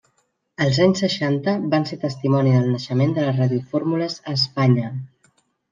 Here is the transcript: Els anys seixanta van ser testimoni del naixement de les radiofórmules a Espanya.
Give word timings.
Els 0.67 0.79
anys 0.85 1.01
seixanta 1.03 1.53
van 1.75 1.85
ser 1.91 1.99
testimoni 2.07 2.57
del 2.57 2.67
naixement 2.73 3.17
de 3.19 3.29
les 3.29 3.39
radiofórmules 3.45 4.21
a 4.27 4.37
Espanya. 4.41 4.93